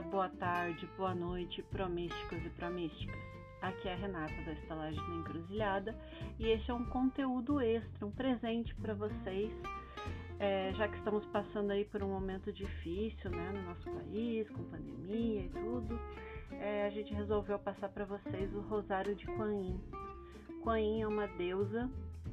boa 0.00 0.28
tarde, 0.28 0.88
boa 0.96 1.14
noite, 1.14 1.62
promísticos 1.64 2.38
e 2.44 2.50
promísticas. 2.50 3.20
Aqui 3.60 3.88
é 3.88 3.92
a 3.92 3.96
Renata 3.96 4.34
da 4.46 4.52
Estalagem 4.52 4.98
da 4.98 5.16
Encruzilhada 5.16 5.94
e 6.38 6.48
este 6.48 6.70
é 6.70 6.74
um 6.74 6.86
conteúdo 6.86 7.60
extra, 7.60 8.06
um 8.06 8.10
presente 8.10 8.74
para 8.76 8.94
vocês, 8.94 9.52
é, 10.38 10.72
já 10.74 10.88
que 10.88 10.96
estamos 10.96 11.24
passando 11.26 11.70
aí 11.70 11.84
por 11.84 12.02
um 12.02 12.08
momento 12.08 12.50
difícil 12.50 13.30
né, 13.30 13.52
no 13.52 13.62
nosso 13.62 13.90
país, 13.90 14.48
com 14.48 14.64
pandemia 14.64 15.42
e 15.42 15.48
tudo. 15.50 16.00
É, 16.52 16.86
a 16.86 16.90
gente 16.90 17.12
resolveu 17.12 17.58
passar 17.58 17.90
para 17.90 18.06
vocês 18.06 18.54
o 18.54 18.60
Rosário 18.60 19.14
de 19.14 19.26
Kuan 19.26 19.52
Yin. 19.52 19.80
Kuan 20.62 20.80
Yin 20.80 21.02
é 21.02 21.06
uma 21.06 21.26
deusa 21.26 21.90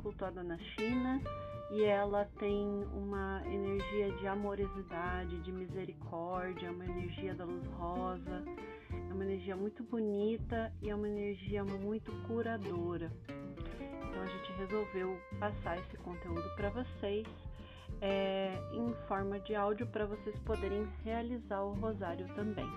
cultuada 0.08 0.42
na 0.42 0.58
China 0.58 1.22
e 1.70 1.84
ela 1.84 2.24
tem 2.40 2.66
uma 2.94 3.42
energia 3.46 4.10
de 4.12 4.26
amorosidade, 4.26 5.38
de 5.42 5.52
misericórdia, 5.52 6.72
uma 6.72 6.86
energia 6.86 7.36
da 7.36 7.44
luz 7.44 7.66
rosa, 7.74 8.42
é 8.90 9.14
uma 9.14 9.26
energia 9.26 9.54
muito 9.54 9.84
bonita 9.84 10.72
e 10.82 10.90
é 10.90 10.96
uma 10.96 11.10
energia 11.10 11.62
muito 11.66 12.10
curadora. 12.26 13.12
Então 13.28 14.22
a 14.22 14.26
gente 14.26 14.52
resolveu 14.54 15.20
passar 15.42 15.78
esse 15.78 15.98
conteúdo 15.98 16.50
para 16.56 16.70
vocês 16.70 17.28
é, 18.00 18.58
em 18.72 18.94
forma 19.10 19.42
de 19.42 19.56
áudio 19.56 19.88
para 19.88 20.06
vocês 20.06 20.40
poderem 20.40 20.88
realizar 21.04 21.62
o 21.64 21.74
rosário 21.74 22.26
também. 22.34 22.72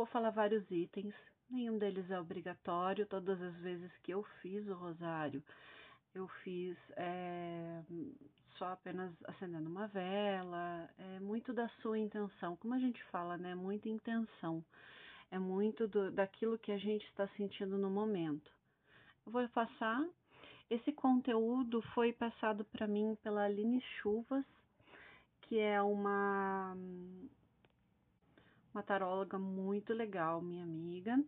Vou 0.00 0.06
falar 0.06 0.30
vários 0.30 0.64
itens, 0.70 1.14
nenhum 1.50 1.76
deles 1.76 2.10
é 2.10 2.18
obrigatório. 2.18 3.04
Todas 3.04 3.40
as 3.42 3.54
vezes 3.56 3.92
que 4.02 4.14
eu 4.14 4.22
fiz 4.40 4.66
o 4.66 4.72
rosário, 4.72 5.42
eu 6.14 6.26
fiz 6.42 6.74
é, 6.96 7.82
só 8.56 8.72
apenas 8.72 9.12
acendendo 9.24 9.68
uma 9.68 9.88
vela. 9.88 10.88
É 10.96 11.20
muito 11.20 11.52
da 11.52 11.68
sua 11.82 11.98
intenção, 11.98 12.56
como 12.56 12.72
a 12.72 12.78
gente 12.78 13.02
fala, 13.10 13.36
né? 13.36 13.54
Muita 13.54 13.90
intenção. 13.90 14.64
É 15.30 15.38
muito 15.38 15.86
do, 15.86 16.10
daquilo 16.10 16.58
que 16.58 16.72
a 16.72 16.78
gente 16.78 17.04
está 17.04 17.28
sentindo 17.36 17.76
no 17.76 17.90
momento. 17.90 18.50
Eu 19.26 19.32
vou 19.32 19.46
passar. 19.50 20.02
Esse 20.70 20.92
conteúdo 20.92 21.82
foi 21.94 22.10
passado 22.10 22.64
para 22.64 22.86
mim 22.86 23.18
pela 23.22 23.44
Aline 23.44 23.82
Chuvas, 24.00 24.46
que 25.42 25.58
é 25.58 25.82
uma 25.82 26.74
uma 28.72 28.82
taróloga 28.82 29.38
muito 29.38 29.92
legal, 29.92 30.40
minha 30.40 30.64
amiga. 30.64 31.18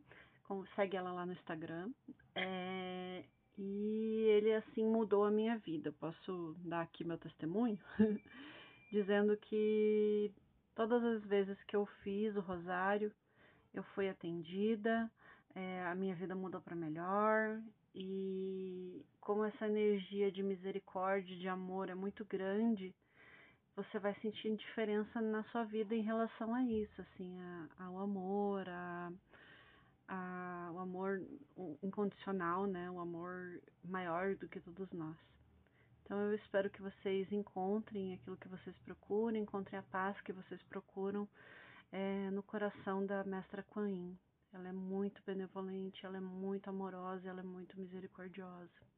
Segue 0.75 0.97
ela 0.97 1.13
lá 1.13 1.25
no 1.25 1.33
Instagram. 1.33 1.91
É, 2.35 3.25
e 3.57 4.25
ele 4.29 4.53
assim 4.55 4.85
mudou 4.85 5.25
a 5.25 5.31
minha 5.31 5.57
vida. 5.59 5.93
Posso 5.93 6.55
dar 6.59 6.83
aqui 6.83 7.05
meu 7.05 7.19
testemunho? 7.19 7.79
Dizendo 8.93 9.37
que 9.37 10.31
todas 10.75 11.03
as 11.03 11.25
vezes 11.25 11.57
que 11.65 11.75
eu 11.75 11.87
fiz 12.03 12.37
o 12.37 12.41
rosário, 12.41 13.13
eu 13.73 13.83
fui 13.95 14.09
atendida, 14.09 15.11
é, 15.55 15.83
a 15.87 15.95
minha 15.95 16.15
vida 16.15 16.35
mudou 16.35 16.61
para 16.61 16.77
melhor. 16.77 17.61
E 17.95 19.05
como 19.21 19.45
essa 19.45 19.67
energia 19.67 20.31
de 20.31 20.43
misericórdia, 20.43 21.37
de 21.37 21.49
amor 21.49 21.89
é 21.89 21.95
muito 21.95 22.25
grande, 22.25 22.95
você 23.75 23.99
vai 23.99 24.15
sentir 24.21 24.55
diferença 24.57 25.21
na 25.21 25.43
sua 25.45 25.65
vida 25.65 25.95
em 25.95 26.03
relação 26.03 26.55
a 26.55 26.63
isso, 26.63 27.01
assim, 27.01 27.41
a, 27.41 27.85
ao 27.85 27.99
amor, 27.99 28.69
a, 28.69 29.13
a, 30.09 30.71
o 30.73 30.79
amor 30.79 31.23
incondicional, 31.83 32.67
né? 32.67 32.91
O 32.91 33.01
amor 33.01 33.61
maior 33.85 34.35
do 34.37 34.49
que 34.49 34.61
todos 34.61 34.91
nós. 34.93 35.17
Então 36.05 36.21
eu 36.21 36.35
espero 36.35 36.69
que 36.69 36.83
vocês 36.83 37.31
encontrem 37.33 38.15
aquilo 38.15 38.37
que 38.37 38.49
vocês 38.49 38.77
procuram, 38.85 39.39
encontrem 39.39 39.79
a 39.79 39.83
paz 39.85 40.21
que 40.21 40.33
vocês 40.33 40.61
procuram 40.65 41.27
é, 41.91 42.31
no 42.31 42.43
coração 42.43 43.07
da 43.07 43.25
Mestra 43.25 43.63
Kuan 43.63 43.89
Yin. 43.89 44.19
Ela 44.53 44.69
é 44.69 44.73
muito 44.73 45.23
benevolente, 45.25 46.05
ela 46.05 46.19
é 46.19 46.21
muito 46.21 46.69
amorosa, 46.69 47.27
ela 47.27 47.41
é 47.41 47.45
muito 47.45 47.79
misericordiosa. 47.81 48.92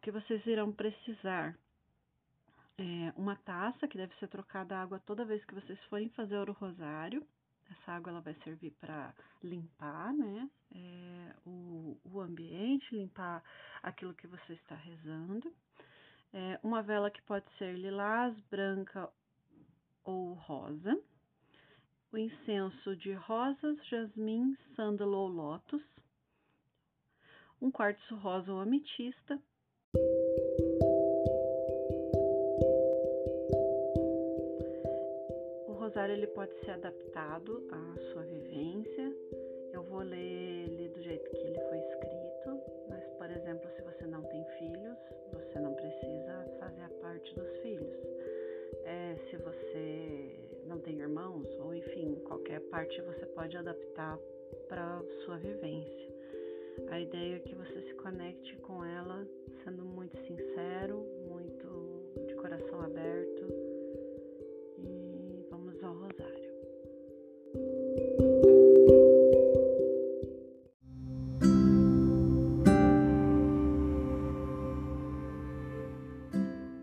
O 0.00 0.02
que 0.02 0.10
vocês 0.10 0.44
irão 0.46 0.72
precisar 0.72 1.54
é 2.78 3.12
uma 3.14 3.36
taça 3.36 3.86
que 3.86 3.98
deve 3.98 4.14
ser 4.14 4.28
trocada 4.28 4.74
água 4.74 4.98
toda 5.04 5.26
vez 5.26 5.44
que 5.44 5.54
vocês 5.54 5.78
forem 5.90 6.08
fazer 6.10 6.48
o 6.48 6.52
rosário. 6.54 7.22
Essa 7.70 7.92
água 7.92 8.10
ela 8.10 8.22
vai 8.22 8.34
servir 8.42 8.70
para 8.80 9.14
limpar, 9.42 10.14
né, 10.14 10.48
é, 10.74 11.34
o, 11.44 12.00
o 12.02 12.18
ambiente, 12.18 12.96
limpar 12.96 13.44
aquilo 13.82 14.14
que 14.14 14.26
você 14.26 14.54
está 14.54 14.74
rezando. 14.74 15.52
É, 16.32 16.58
uma 16.62 16.82
vela 16.82 17.10
que 17.10 17.20
pode 17.22 17.44
ser 17.58 17.74
lilás, 17.74 18.34
branca 18.50 19.06
ou 20.02 20.32
rosa. 20.32 20.98
O 22.10 22.16
incenso 22.16 22.96
de 22.96 23.12
rosas, 23.12 23.76
jasmim, 23.88 24.56
sândalo 24.74 25.18
ou 25.18 25.28
lótus. 25.28 25.82
Um 27.60 27.70
quartzo 27.70 28.16
rosa 28.16 28.50
ou 28.50 28.60
ametista 28.60 29.38
o 35.66 35.72
rosário 35.78 36.14
ele 36.14 36.26
pode 36.28 36.52
ser 36.60 36.72
adaptado 36.72 37.66
à 37.70 37.98
sua 38.12 38.22
vivência. 38.22 39.14
Eu 39.72 39.82
vou 39.82 40.00
ler 40.00 40.16
ele 40.16 40.88
do 40.88 41.02
jeito 41.02 41.30
que 41.30 41.38
ele 41.38 41.60
foi 41.68 41.78
escrito, 41.78 42.60
mas, 42.88 43.04
por 43.18 43.30
exemplo, 43.30 43.68
se 43.70 43.82
você 43.82 44.06
não 44.06 44.22
tem 44.22 44.44
filhos, 44.58 44.98
você 45.32 45.58
não 45.58 45.74
precisa 45.74 46.46
fazer 46.58 46.82
a 46.82 46.90
parte 47.00 47.34
dos 47.34 47.56
filhos. 47.58 47.96
É, 48.84 49.16
se 49.28 49.36
você 49.36 50.38
não 50.66 50.78
tem 50.80 50.98
irmãos, 51.00 51.46
ou 51.60 51.74
enfim, 51.74 52.14
qualquer 52.26 52.60
parte 52.70 53.00
você 53.02 53.26
pode 53.26 53.56
adaptar 53.56 54.18
para 54.68 55.02
sua 55.24 55.38
vivência. 55.38 56.09
A 56.88 57.00
ideia 57.00 57.36
é 57.36 57.38
que 57.40 57.54
você 57.54 57.82
se 57.82 57.94
conecte 57.94 58.56
com 58.58 58.84
ela 58.84 59.26
sendo 59.64 59.84
muito 59.84 60.16
sincero, 60.26 61.04
muito 61.28 62.26
de 62.26 62.34
coração 62.34 62.80
aberto. 62.80 63.46
E 64.78 65.46
vamos 65.50 65.82
ao 65.82 65.94
rosário. 65.94 66.50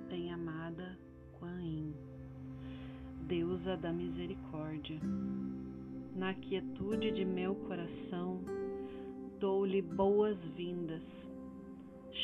Bem 0.10 0.32
amada 0.32 0.98
Kuan 1.40 1.62
Yin, 1.62 1.96
deusa 3.28 3.78
da 3.78 3.92
misericórdia, 3.92 5.00
na 6.16 6.34
quietude 6.34 7.12
de 7.12 7.26
meu 7.26 7.56
coração 7.56 8.57
dou-lhe 9.40 9.82
boas-vindas. 9.82 11.04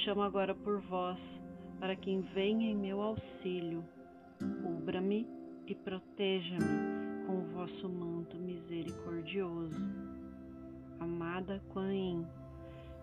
Chamo 0.04 0.24
agora 0.24 0.56
por 0.56 0.80
vós, 0.82 1.20
para 1.80 1.96
quem 1.96 2.22
venha 2.34 2.72
em 2.72 2.76
meu 2.76 3.02
auxílio. 3.02 3.84
Cubra-me 4.64 5.28
e 5.68 5.76
proteja-me 5.76 7.26
com 7.28 7.38
o 7.38 7.48
vosso 7.54 7.88
manto 7.88 8.36
misericordioso. 8.38 9.80
Amada 11.00 11.62
Kuan 11.72 11.94
Yin, 11.94 12.26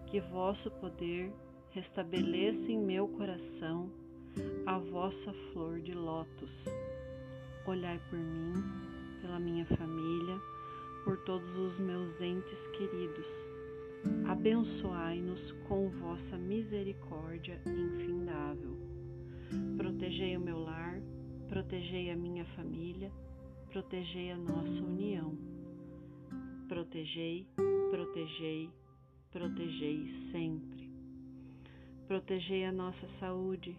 que 0.07 0.21
vosso 0.21 0.71
poder 0.73 1.33
restabeleça 1.71 2.73
em 2.73 2.79
meu 2.79 3.07
coração 3.07 3.89
a 4.67 4.79
vossa 4.79 5.33
flor 5.53 5.81
de 5.81 5.95
lótus. 5.95 6.51
Olhai 7.65 8.01
por 8.11 8.19
mim, 8.19 8.55
pela 9.23 9.39
minha 9.39 9.65
família, 9.67 10.37
por 11.05 11.17
todos 11.19 11.57
os 11.57 11.79
meus 11.79 12.21
entes 12.21 12.59
queridos 12.77 13.50
abençoai-nos 14.29 15.53
com 15.69 15.89
vossa 15.91 16.39
misericórdia 16.39 17.61
infindável. 17.67 18.77
Protegei 19.77 20.37
o 20.37 20.41
meu 20.41 20.59
lar, 20.59 21.01
protegei 21.49 22.11
a 22.11 22.17
minha 22.17 22.45
família, 22.57 23.11
protegei 23.71 24.31
a 24.31 24.37
nossa 24.37 24.85
união. 24.85 25.37
Protegei, 26.69 27.47
protegei, 27.91 28.71
protegei 29.33 30.31
sempre. 30.31 30.91
Protegei 32.07 32.65
a 32.65 32.73
nossa 32.73 33.09
saúde, 33.19 33.77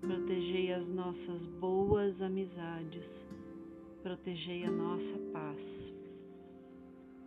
protegei 0.00 0.72
as 0.72 0.86
nossas 0.88 1.42
boas 1.60 2.20
amizades, 2.20 3.04
protegei 4.02 4.64
a 4.64 4.70
nossa 4.70 5.18
paz. 5.32 5.58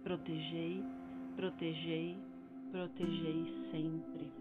Protegei, 0.03 0.83
protegei, 1.35 2.17
protegei 2.73 3.45
sempre. 3.69 4.31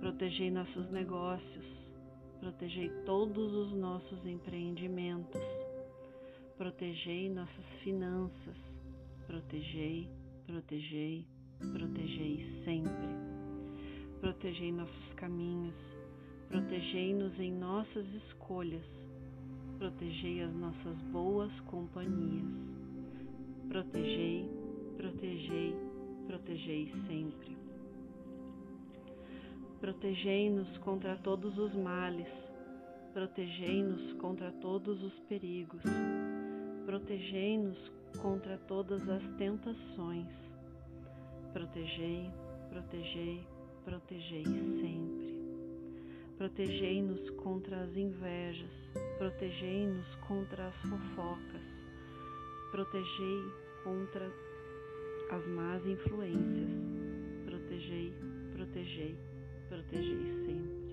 Protegei 0.00 0.50
nossos 0.50 0.90
negócios, 0.90 1.66
protegei 2.40 2.88
todos 3.04 3.52
os 3.52 3.72
nossos 3.74 4.24
empreendimentos, 4.26 5.42
protegei 6.56 7.28
nossas 7.28 7.66
finanças, 7.84 8.56
protegei, 9.26 10.08
protegei, 10.46 11.26
protegei 11.72 12.62
sempre. 12.64 13.08
protegei 14.20 14.72
nossos 14.72 15.12
caminhos, 15.16 15.76
protegei-nos 16.48 17.38
em 17.38 17.52
nossas 17.52 18.06
escolhas, 18.26 18.86
protegei 19.78 20.42
as 20.42 20.54
nossas 20.54 20.96
boas 21.12 21.52
companhias, 21.66 22.46
protegei, 23.68 24.48
protegei, 24.96 25.85
protegei 26.26 26.92
sempre. 27.06 27.56
Protegei-nos 29.80 30.78
contra 30.78 31.16
todos 31.18 31.56
os 31.58 31.74
males, 31.74 32.28
protegei-nos 33.12 34.12
contra 34.14 34.50
todos 34.52 35.02
os 35.02 35.12
perigos, 35.28 35.82
protegei-nos 36.84 37.78
contra 38.20 38.58
todas 38.66 39.08
as 39.08 39.22
tentações. 39.36 40.28
Protegei, 41.52 42.30
protegei, 42.68 43.46
protegei 43.84 44.44
sempre. 44.44 45.36
Protegei-nos 46.36 47.30
contra 47.30 47.82
as 47.82 47.96
invejas, 47.96 48.70
protegei-nos 49.18 50.14
contra 50.26 50.68
as 50.68 50.76
fofocas, 50.82 51.62
protegei 52.70 53.42
contra 53.84 54.30
as 55.30 55.46
más 55.48 55.84
influências. 55.86 56.70
Protegei, 57.44 58.12
protegei, 58.52 59.16
protegei 59.68 60.46
sempre. 60.46 60.86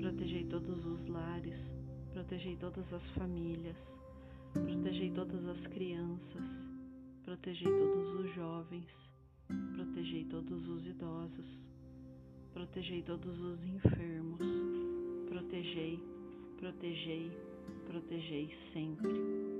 Protegei 0.00 0.44
todos 0.44 0.86
os 0.86 1.08
lares, 1.08 1.58
protegei 2.12 2.56
todas 2.56 2.92
as 2.92 3.02
famílias, 3.10 3.76
protegei 4.52 5.10
todas 5.10 5.44
as 5.46 5.66
crianças, 5.68 6.44
protegei 7.24 7.70
todos 7.70 8.20
os 8.20 8.34
jovens, 8.34 8.86
protegei 9.74 10.24
todos 10.26 10.68
os 10.68 10.86
idosos, 10.86 11.46
protegei 12.52 13.02
todos 13.02 13.40
os 13.40 13.64
enfermos, 13.64 14.40
protegei, 15.28 16.00
protegei, 16.58 17.30
protegei 17.86 18.56
sempre. 18.72 19.54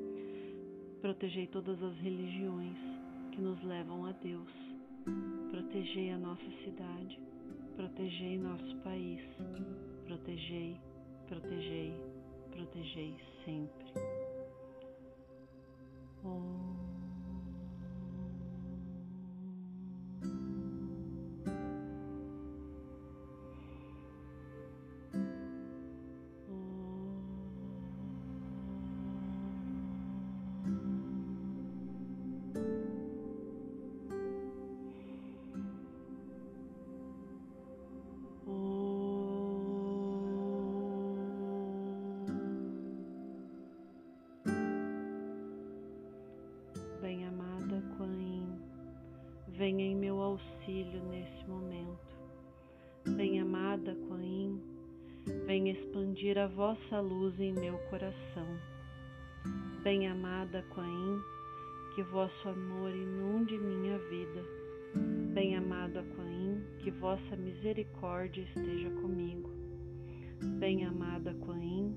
Protegei 1.01 1.47
todas 1.49 1.83
as 1.83 1.97
religiões 1.99 2.94
que 3.35 3.41
nos 3.41 3.61
levam 3.65 4.07
a 4.07 4.13
Deus. 4.13 4.49
Protegei 5.51 6.13
a 6.13 6.19
nossa 6.19 6.51
cidade, 6.65 7.21
protegei 7.77 8.39
nosso 8.39 8.77
país, 8.79 9.21
protegei, 10.07 10.81
protegei, 11.27 11.93
protegei 12.53 13.17
sempre. 13.45 13.93
Oh. 16.25 16.64
Auxílio 50.35 51.03
nesse 51.05 51.49
momento. 51.49 52.15
Bem 53.17 53.41
amada 53.41 53.95
Quain, 54.09 54.61
venha 55.47 55.73
expandir 55.73 56.37
a 56.39 56.49
vossa 56.49 57.01
luz 57.01 57.39
em 57.39 57.53
meu 57.53 57.79
coração. 57.91 58.59
Bem 59.83 60.09
amada 60.09 60.65
Quain, 60.75 61.21
que 61.95 62.03
vosso 62.03 62.49
amor 62.49 62.91
inunde 62.91 63.57
minha 63.59 63.99
vida. 64.11 64.45
Bem 65.35 65.57
amado 65.57 65.99
Aquaim, 65.99 66.63
que 66.79 66.91
vossa 66.91 67.37
misericórdia 67.37 68.43
esteja 68.43 68.91
comigo. 69.03 69.51
Bem 70.59 70.85
amada 70.85 71.31
Aquaim, 71.31 71.97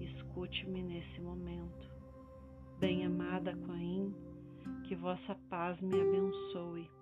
escute-me 0.00 0.82
nesse 0.82 1.20
momento. 1.20 1.88
Bem 2.80 3.04
amada 3.04 3.52
Aquaim, 3.52 4.14
que 4.88 4.94
vossa 4.96 5.36
paz 5.48 5.80
me 5.80 6.00
abençoe. 6.00 6.97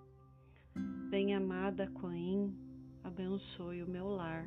Bem-amada 1.09 1.87
Coim, 2.01 2.53
abençoe 3.01 3.81
o 3.81 3.87
meu 3.87 4.09
lar. 4.09 4.45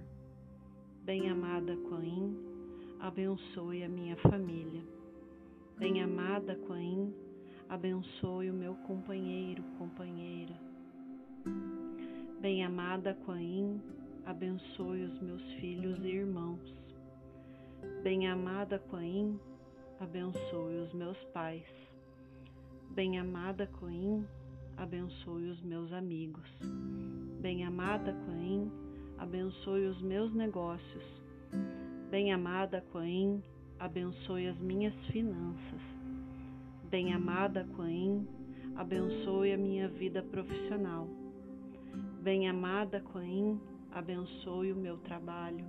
Bem-amada 1.07 1.75
Coim, 1.89 2.37
abençoe 3.01 3.83
a 3.83 3.89
minha 3.89 4.15
família. 4.17 4.83
Bem-amada 5.79 6.55
Coim, 6.67 7.15
abençoe 7.67 8.51
o 8.51 8.55
meu 8.55 8.75
companheiro, 8.87 9.62
companheira. 9.79 10.55
Bem-amada 12.43 13.15
Coim, 13.25 13.81
abençoe 14.27 15.05
os 15.05 15.19
meus 15.23 15.43
filhos 15.55 15.99
e 16.05 16.09
irmãos. 16.09 16.75
Bem-amada 18.03 18.79
Coim, 18.91 19.41
abençoe 19.99 20.77
os 20.77 20.93
meus 20.93 21.17
pais. 21.33 21.65
Bem-amada 22.91 23.67
Coim, 23.67 24.27
abençoe 24.76 25.50
os 25.50 25.61
meus 25.62 25.93
amigos. 25.93 26.49
Bem-amada 27.40 28.12
Quain, 28.26 28.70
abençoe 29.19 29.87
os 29.87 30.00
meus 30.02 30.32
negócios. 30.34 31.05
Bem-amada 32.11 32.84
Quain, 32.93 33.43
abençoe 33.78 34.49
as 34.49 34.58
minhas 34.58 34.94
finanças. 35.06 35.81
Bem-amada 36.90 37.67
Quain, 37.76 38.26
abençoe 38.76 39.52
a 39.52 39.58
minha 39.58 39.88
vida 39.88 40.22
profissional. 40.22 41.06
Bem-amada 42.22 43.00
Quain, 43.00 43.61
abençoe 43.93 44.72
o 44.72 44.76
meu 44.76 44.96
trabalho. 44.99 45.64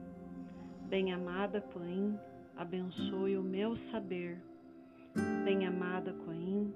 Bem-amada 0.90 1.62
Quain, 1.62 2.18
abençoe 2.58 3.38
o 3.38 3.44
meu 3.44 3.78
saber. 3.92 4.38
Bem-amada 5.46 6.14
Quain, 6.26 6.74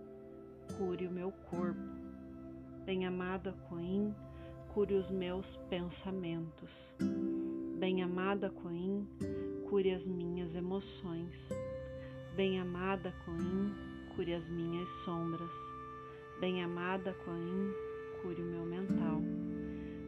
cure 0.78 1.08
o 1.08 1.12
meu 1.12 1.32
corpo. 1.50 1.95
Bem-amada 2.86 3.52
Coim, 3.68 4.14
cure 4.72 4.94
os 4.94 5.10
meus 5.10 5.44
pensamentos. 5.72 6.70
Bem-amada 7.80 8.52
Coim, 8.52 9.08
cure 9.68 9.90
as 9.90 10.06
minhas 10.06 10.54
emoções. 10.54 11.34
Bem-amada 12.36 13.12
Coim, 13.26 13.74
cure 14.16 14.36
as 14.36 14.48
minhas 14.50 14.88
sombras. 15.04 15.50
Bem-amada 16.40 17.12
Coim, 17.26 17.74
cure 18.22 18.40
o 18.44 18.46
meu 18.46 18.66
mental. 18.66 19.20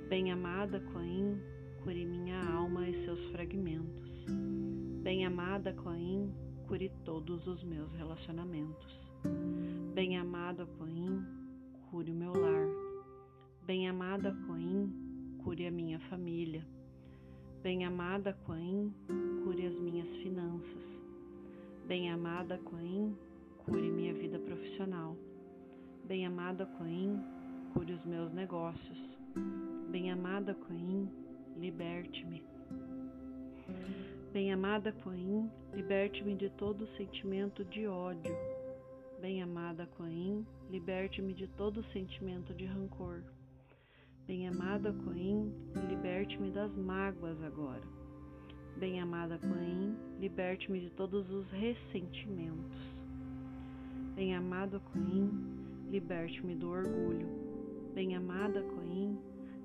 Bem-amada 0.07 0.79
Coim, 0.93 1.41
cure 1.83 2.05
minha 2.05 2.39
alma 2.53 2.87
e 2.87 3.05
seus 3.05 3.25
fragmentos. 3.31 4.07
Bem-amada 5.01 5.73
Coim, 5.73 6.31
cure 6.67 6.91
todos 7.03 7.47
os 7.47 7.63
meus 7.63 7.91
relacionamentos. 7.93 8.99
Bem-amado 9.95 10.67
Coim, 10.77 11.36
cure 11.89 12.11
o 12.11 12.15
meu 12.15 12.33
lar. 12.33 12.67
Bem-amada 13.65 14.35
Coim, 14.45 14.91
cure 15.43 15.67
a 15.67 15.71
minha 15.71 15.99
família. 16.09 16.65
Bem-amada 17.63 18.33
Coim, 18.45 18.93
cure 19.43 19.65
as 19.65 19.79
minhas 19.79 20.07
finanças. 20.17 20.83
Bem-amada 21.87 22.57
Coim, 22.59 23.15
cure 23.65 23.89
minha 23.89 24.13
vida 24.13 24.37
profissional. 24.39 25.15
Bem-amada 26.05 26.65
Coim, 26.77 27.21
cure 27.73 27.93
os 27.93 28.05
meus 28.05 28.33
negócios. 28.33 28.99
Bem-amada 29.89 30.53
Coim, 30.53 31.09
liberte-me. 31.57 32.43
Bem-amada 34.33 34.91
Coim, 35.03 35.49
liberte-me 35.73 36.35
de 36.35 36.49
todo 36.51 36.87
sentimento 36.97 37.63
de 37.65 37.87
ódio 37.87 38.35
Bem-amada 39.19 39.87
Coim, 39.97 40.45
liberte-me 40.69 41.33
de 41.33 41.47
todo 41.47 41.83
sentimento 41.93 42.53
de 42.53 42.65
rancor. 42.65 43.23
Bem-amada 44.27 44.91
Coim, 44.91 45.53
liberte-me 45.89 46.51
das 46.51 46.75
mágoas 46.75 47.41
agora. 47.41 47.83
Bem-amada 48.75 49.39
Coim, 49.39 49.95
liberte-me 50.19 50.81
de 50.81 50.89
todos 50.91 51.29
os 51.31 51.49
ressentimentos. 51.51 52.77
Bem-amado 54.15 54.81
Coim, 54.91 55.31
liberte-me 55.89 56.55
do 56.55 56.69
orgulho. 56.69 57.27
Bem-amada 57.93 58.61
Coim, 58.61 59.17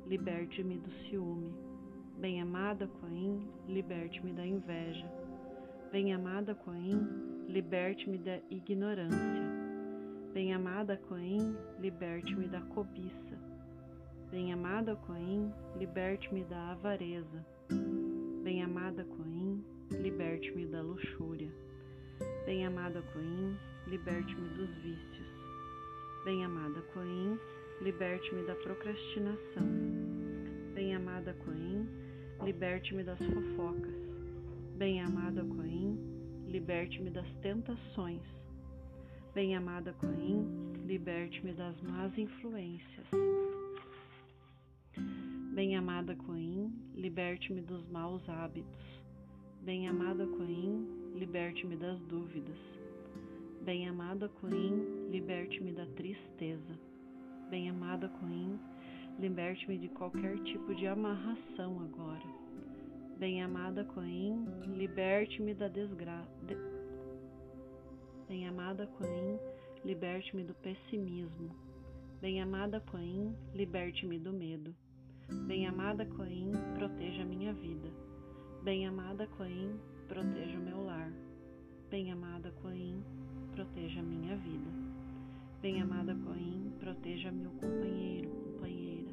liberte-me 0.06 0.78
do 0.78 0.90
ciúme. 1.04 1.52
Bem-amada 2.18 2.86
Coim, 2.86 3.48
liberte-me 3.66 4.32
da 4.32 4.46
inveja. 4.46 5.10
Bem-amada 5.90 6.54
Coim, 6.54 7.08
liberte-me 7.48 8.18
da 8.18 8.38
ignorância. 8.48 9.51
Bem-amada 10.32 10.96
Coen, 11.08 11.54
liberte-me 11.78 12.48
da 12.48 12.62
cobiça. 12.62 13.38
Bem-amada 14.30 14.96
Coim, 14.96 15.52
liberte-me 15.76 16.42
da 16.44 16.70
avareza. 16.70 17.44
Bem-amada 18.42 19.04
Coim, 19.04 19.62
liberte-me 19.90 20.64
da 20.68 20.80
luxúria. 20.80 21.52
Bem-amada 22.46 23.02
Coim, 23.12 23.58
liberte-me 23.86 24.48
dos 24.56 24.74
vícios. 24.76 25.28
Bem-amada 26.24 26.80
Coim, 26.94 27.38
liberte-me 27.82 28.42
da 28.46 28.54
procrastinação. 28.54 29.68
Bem-amada 30.72 31.34
Coim, 31.44 31.86
liberte-me 32.42 33.04
das 33.04 33.18
fofocas. 33.18 33.94
Bem-amada 34.78 35.44
Coim, 35.44 35.98
liberte-me 36.48 37.10
das 37.10 37.28
tentações. 37.42 38.41
Bem-amada 39.34 39.94
Coim, 39.94 40.74
liberte-me 40.84 41.54
das 41.54 41.80
más 41.80 42.12
influências. 42.18 43.06
Bem-amada 45.54 46.14
Coim, 46.14 46.70
liberte-me 46.94 47.62
dos 47.62 47.88
maus 47.88 48.22
hábitos. 48.28 49.02
Bem-amada 49.62 50.26
Coim, 50.26 50.86
liberte-me 51.14 51.76
das 51.76 51.98
dúvidas. 52.00 52.58
Bem-amada 53.64 54.28
Coim, 54.28 55.08
liberte-me 55.10 55.72
da 55.72 55.86
tristeza. 55.86 56.78
Bem-amada 57.48 58.10
Coim, 58.20 58.60
liberte-me 59.18 59.78
de 59.78 59.88
qualquer 59.88 60.38
tipo 60.40 60.74
de 60.74 60.86
amarração 60.86 61.80
agora. 61.80 62.26
Bem-amada 63.18 63.82
Coim, 63.82 64.44
liberte-me 64.76 65.54
da 65.54 65.68
desgraça. 65.68 66.30
De... 66.46 66.71
Bem-amada 68.32 68.86
Coim, 68.86 69.38
liberte-me 69.84 70.42
do 70.42 70.54
pessimismo. 70.54 71.50
Bem-amada 72.18 72.80
Coim, 72.80 73.36
liberte-me 73.52 74.18
do 74.18 74.32
medo. 74.32 74.74
Bem-amada 75.46 76.06
Coim, 76.06 76.50
proteja 76.74 77.26
minha 77.26 77.52
vida. 77.52 77.90
Bem-amada 78.62 79.26
Coim, 79.36 79.78
proteja 80.08 80.58
o 80.58 80.62
meu 80.62 80.82
lar. 80.82 81.12
Bem-amada 81.90 82.50
Coim, 82.62 83.04
proteja 83.54 84.00
minha 84.00 84.34
vida. 84.38 84.70
Bem-amada 85.60 86.14
Coim, 86.24 86.72
proteja 86.80 87.30
meu 87.30 87.50
companheiro, 87.50 88.30
companheira. 88.30 89.12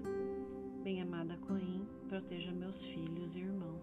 Bem-amada 0.81 1.35
Coim, 1.45 1.85
proteja 2.07 2.53
meus 2.53 2.77
filhos 2.85 3.35
e 3.35 3.39
irmãos. 3.39 3.81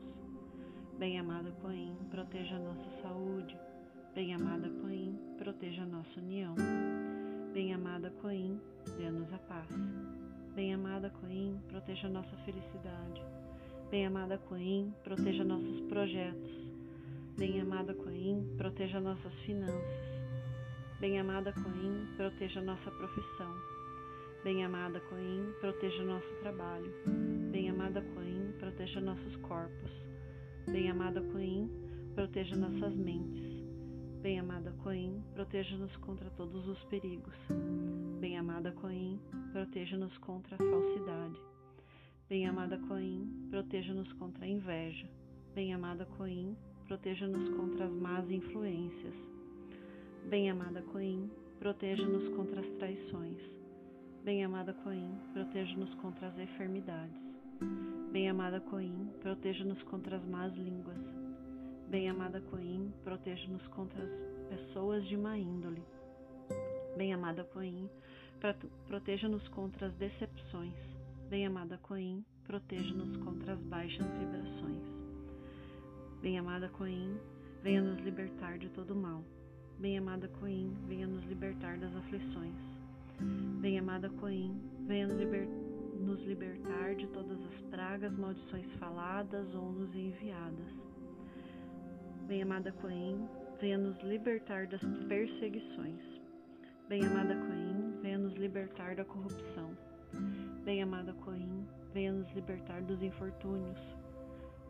Bem-amada 0.99 1.51
Coim, 1.61 1.95
proteja 2.11 2.59
Bem-amada 10.57 11.11
Coim, 11.21 11.61
proteja 11.69 12.09
nossa 12.09 12.35
felicidade. 12.47 13.23
Bem-amada 13.91 14.39
Coim, 14.39 14.91
proteja 15.05 15.45
nossos 15.45 15.83
projetos. 15.83 16.51
Bem-amada 17.37 17.93
Coim, 17.93 18.55
proteja 18.57 18.99
nossas 18.99 19.35
finanças. 19.45 20.07
Bem-amada 20.99 21.53
Coim, 21.53 22.07
proteja 22.17 22.63
nossa 22.63 22.91
profissão. 22.91 23.55
Bem-amada 24.45 24.99
Coim, 25.11 25.53
proteja 25.61 26.03
nosso 26.05 26.35
trabalho. 26.41 26.91
Bem-amada 27.53 28.01
Coim, 28.15 28.51
proteja 28.59 28.99
nossos 29.03 29.37
corpos. 29.43 29.93
Bem-amada 30.73 31.21
Coim, 31.21 31.71
proteja 32.15 32.57
nossas 32.57 32.95
mentes. 32.95 33.46
Bem-amada 34.23 34.73
Coim, 34.83 35.23
proteja-nos 35.35 35.95
contra 35.99 36.29
todos 36.31 36.67
os 36.67 36.83
perigos. 36.85 37.35
Bem-amada 38.21 38.73
Coim, 38.73 39.21
proteja-nos 39.53 40.17
contra 40.19 40.57
a 40.57 40.59
falsidade. 40.59 41.37
Bem-amada 42.29 42.79
Coim, 42.89 43.47
proteja-nos 43.51 44.13
contra 44.15 44.45
a 44.45 44.49
inveja. 44.49 45.09
Bem-amada 45.55 46.07
Coim, 46.17 46.57
proteja-nos 46.89 47.49
contra 47.57 47.87
as 47.87 47.93
más 47.93 48.29
influências. 48.31 49.15
Bem-amada 50.29 50.83
Coim, 50.83 51.31
proteja-nos 51.61 52.29
contra 52.37 52.61
as 52.61 52.69
traições. 52.79 53.39
Bem-amada 54.25 54.73
Coim, 54.83 55.17
proteja-nos 55.33 55.95
contra 55.97 56.29
as 56.29 56.39
enfermidades. 56.39 57.17
Bem-amada 58.11 58.61
Coim, 58.61 59.09
proteja-nos 59.21 59.81
contra 59.85 60.17
as 60.17 60.25
más 60.25 60.53
línguas. 60.55 61.16
Bem-amada 61.89 62.41
Coim, 62.51 62.93
proteja-nos 63.05 63.65
contra 63.69 64.03
as 64.03 64.49
pessoas 64.49 65.07
de 65.07 65.17
má 65.17 65.39
índole. 65.39 65.85
Bem-amada 66.97 67.45
Coim, 67.45 67.89
proteja-nos 68.89 69.47
contra 69.49 69.87
as 69.87 69.95
decepções. 69.95 70.75
Bem-amada 71.31 71.79
Coim, 71.79 72.25
proteja-nos 72.45 73.17
contra 73.19 73.53
as 73.53 73.61
baixas 73.61 74.05
vibrações. 74.19 74.83
Bem-amada 76.21 76.69
Coim, 76.71 77.17
venha 77.63 77.81
nos 77.81 78.03
libertar 78.05 78.59
de 78.59 78.69
todo 78.71 78.93
mal. 78.93 79.23
Bem-amada 79.79 80.27
Coim, 80.41 80.77
venha 80.89 81.07
nos 81.07 81.25
libertar 81.27 81.79
das 81.79 81.95
aflições. 81.95 82.57
Bem-amada 83.61 84.11
Coim, 84.11 84.61
venha 84.89 85.07
nos, 85.07 86.01
nos 86.01 86.21
libertar 86.27 86.97
de 86.97 87.07
todas 87.07 87.39
as 87.41 87.61
pragas, 87.71 88.13
maldições 88.19 88.67
faladas 88.81 89.55
ou 89.55 89.71
nos 89.71 89.95
enviadas. 89.95 90.86
Bem-amada 92.27 92.73
Coim, 92.81 93.29
venha 93.61 93.79
nos 93.79 93.97
libertar 94.03 94.67
das 94.67 94.81
perseguições. 95.07 96.03
Bem-amada 96.89 97.37
Coim, 97.37 98.01
venha 98.03 98.19
nos 98.19 98.35
libertar 98.35 98.97
da 98.97 99.05
corrupção. 99.05 99.71
Bem-amada 100.65 101.13
Coim, 101.25 101.65
venha 101.95 102.13
nos 102.13 102.29
libertar 102.35 102.83
dos 102.83 103.01
infortúnios. 103.01 103.79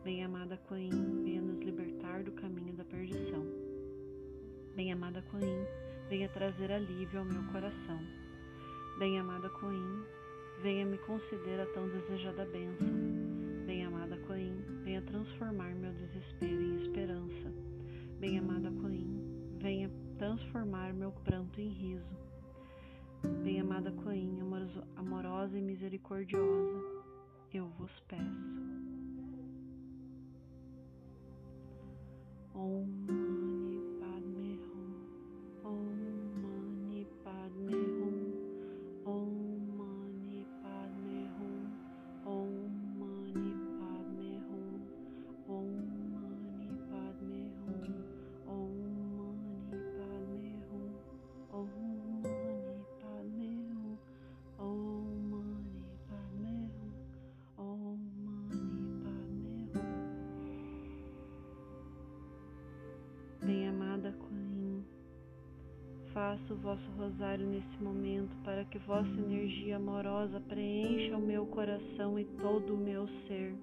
Bem-amada 0.03 0.55
Coim, 0.69 1.23
venha 1.23 1.41
nos 1.41 1.59
libertar 1.65 2.21
do 2.21 2.31
caminho 2.33 2.73
da 2.73 2.85
perdição. 2.85 3.43
Bem-amada 4.75 5.23
Coim, 5.31 5.65
venha 6.09 6.29
trazer 6.29 6.71
alívio 6.71 7.21
ao 7.21 7.25
meu 7.25 7.41
coração. 7.51 7.99
Bem-amada 8.99 9.49
Coim, 9.49 10.03
venha 10.61 10.85
me 10.85 10.99
conceder 10.99 11.59
a 11.59 11.65
tão 11.73 11.89
desejada 11.89 12.45
bênção. 12.45 13.26
Venha 14.97 15.11
transformar 15.11 15.75
meu 15.75 15.93
desespero 15.93 16.59
em 16.59 16.81
esperança. 16.81 17.53
Bem-amada 18.19 18.71
Coim, 18.81 19.21
venha 19.59 19.91
transformar 20.17 20.91
meu 20.91 21.11
pranto 21.11 21.61
em 21.61 21.69
riso. 21.69 22.17
Bem-amada 23.43 23.91
Coim, 23.91 24.39
amorosa 24.95 25.55
e 25.55 25.61
misericordiosa, 25.61 26.81
eu 27.53 27.67
vos 27.77 27.91
peço. 28.07 28.23
Om 32.55 33.46
faço 66.17 66.55
o 66.55 66.57
vosso 66.57 66.89
rosário 66.97 67.45
nesse 67.45 67.83
momento 67.83 68.35
para 68.43 68.65
que 68.65 68.79
vossa 68.79 69.07
energia 69.07 69.75
amorosa 69.75 70.39
preencha 70.49 71.15
o 71.15 71.21
meu 71.21 71.45
coração 71.45 72.17
e 72.17 72.25
todo 72.41 72.73
o 72.73 72.77
meu 72.77 73.07
ser, 73.27 73.53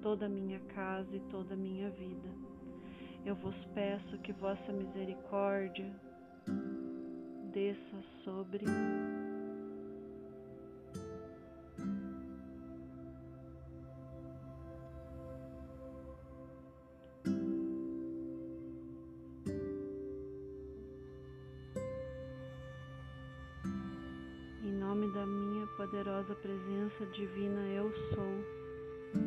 toda 0.00 0.24
a 0.24 0.28
minha 0.28 0.58
casa 0.74 1.14
e 1.14 1.20
toda 1.30 1.52
a 1.52 1.56
minha 1.56 1.90
vida. 1.90 2.30
Eu 3.26 3.34
vos 3.34 3.54
peço 3.74 4.16
que 4.22 4.32
vossa 4.32 4.72
misericórdia 4.72 5.92
desça 7.52 8.02
sobre 8.24 8.64
poderosa 25.78 26.34
presença 26.34 27.06
divina 27.06 27.60
eu 27.68 27.92
sou, 28.12 28.44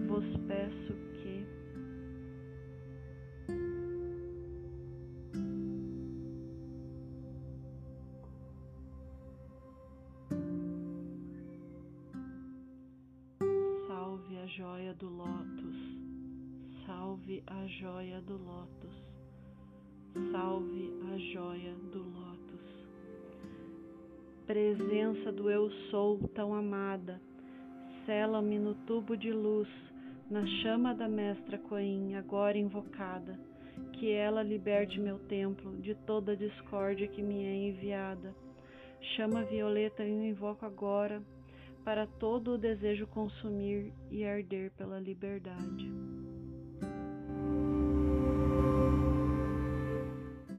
vos 0.06 0.26
peço 0.50 1.11
Presença 24.52 25.32
do 25.32 25.50
eu 25.50 25.72
sou 25.90 26.28
tão 26.36 26.54
amada, 26.54 27.22
sela-me 28.06 28.60
no 28.60 28.76
tubo 28.86 29.16
de 29.16 29.32
luz, 29.32 29.70
na 30.30 30.46
chama 30.46 30.94
da 30.94 31.08
mestra 31.08 31.58
Coim, 31.58 32.16
agora 32.16 32.58
invocada, 32.58 33.40
que 33.94 34.12
ela 34.12 34.44
liberte 34.44 35.00
meu 35.00 35.18
templo 35.20 35.78
de 35.78 35.96
toda 35.96 36.36
discórdia 36.36 37.08
que 37.08 37.24
me 37.24 37.46
é 37.46 37.70
enviada. 37.70 38.36
Chama 39.16 39.46
violeta 39.46 40.04
eu 40.04 40.22
invoco 40.22 40.66
agora, 40.66 41.24
para 41.86 42.06
todo 42.06 42.56
o 42.56 42.58
desejo 42.58 43.08
consumir 43.08 43.94
e 44.12 44.26
arder 44.26 44.70
pela 44.72 45.00
liberdade. 45.00 45.90